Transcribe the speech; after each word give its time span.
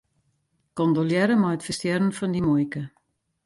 Kondolearre 0.77 1.35
mei 1.41 1.55
it 1.55 1.65
ferstjerren 1.65 2.15
fan 2.17 2.33
dyn 2.35 2.47
muoike. 2.47 2.83